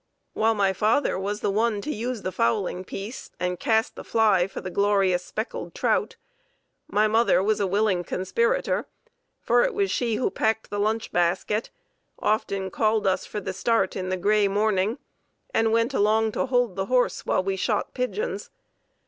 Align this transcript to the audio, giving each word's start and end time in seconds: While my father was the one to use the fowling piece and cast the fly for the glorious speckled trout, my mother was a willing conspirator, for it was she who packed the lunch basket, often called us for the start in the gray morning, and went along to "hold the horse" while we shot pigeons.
While 0.33 0.55
my 0.55 0.73
father 0.73 1.19
was 1.19 1.41
the 1.41 1.51
one 1.51 1.79
to 1.81 1.93
use 1.93 2.23
the 2.23 2.31
fowling 2.31 2.83
piece 2.83 3.29
and 3.39 3.59
cast 3.59 3.95
the 3.95 4.03
fly 4.03 4.47
for 4.47 4.59
the 4.59 4.71
glorious 4.71 5.23
speckled 5.23 5.75
trout, 5.75 6.15
my 6.87 7.07
mother 7.07 7.43
was 7.43 7.59
a 7.59 7.67
willing 7.67 8.03
conspirator, 8.03 8.87
for 9.41 9.61
it 9.63 9.75
was 9.75 9.91
she 9.91 10.15
who 10.15 10.31
packed 10.31 10.71
the 10.71 10.79
lunch 10.79 11.11
basket, 11.11 11.69
often 12.17 12.71
called 12.71 13.05
us 13.05 13.27
for 13.27 13.39
the 13.39 13.53
start 13.53 13.95
in 13.95 14.09
the 14.09 14.17
gray 14.17 14.47
morning, 14.47 14.97
and 15.53 15.71
went 15.71 15.93
along 15.93 16.31
to 16.31 16.47
"hold 16.47 16.75
the 16.75 16.87
horse" 16.87 17.23
while 17.27 17.43
we 17.43 17.55
shot 17.55 17.93
pigeons. 17.93 18.49